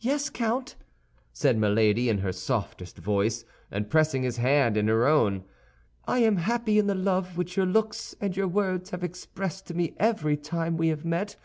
[0.00, 0.76] "Yes, Count,"
[1.32, 5.44] said Milady, in her softest voice, and pressing his hand in her own,
[6.06, 9.74] "I am happy in the love which your looks and your words have expressed to
[9.74, 11.36] me every time we have met.